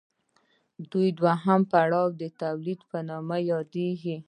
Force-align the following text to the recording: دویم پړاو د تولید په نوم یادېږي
دویم 0.91 1.61
پړاو 1.71 2.05
د 2.21 2.21
تولید 2.41 2.79
په 2.89 2.97
نوم 3.07 3.29
یادېږي 3.51 4.15